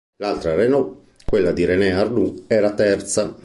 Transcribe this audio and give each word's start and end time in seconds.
L'altra 0.15 0.55
Renault, 0.55 1.01
quella 1.27 1.51
di 1.51 1.63
René 1.63 1.91
Arnoux 1.91 2.45
era 2.47 2.73
terza. 2.73 3.35